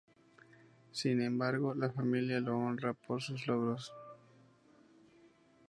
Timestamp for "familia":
1.91-2.39